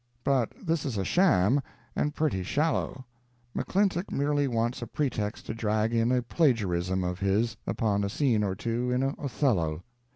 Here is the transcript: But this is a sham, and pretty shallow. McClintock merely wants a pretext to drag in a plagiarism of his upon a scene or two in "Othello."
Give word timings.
But 0.23 0.49
this 0.59 0.83
is 0.83 0.97
a 0.97 1.05
sham, 1.05 1.61
and 1.95 2.15
pretty 2.15 2.41
shallow. 2.41 3.05
McClintock 3.55 4.09
merely 4.11 4.47
wants 4.47 4.81
a 4.81 4.87
pretext 4.87 5.45
to 5.45 5.53
drag 5.53 5.93
in 5.93 6.11
a 6.11 6.23
plagiarism 6.23 7.03
of 7.03 7.19
his 7.19 7.55
upon 7.67 8.03
a 8.03 8.09
scene 8.09 8.43
or 8.43 8.55
two 8.55 8.89
in 8.89 9.03
"Othello." 9.19 9.83